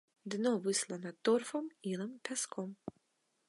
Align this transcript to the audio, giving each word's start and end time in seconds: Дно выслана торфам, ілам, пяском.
Дно 0.33 0.53
выслана 0.63 1.11
торфам, 1.29 1.65
ілам, 1.91 2.11
пяском. 2.31 2.69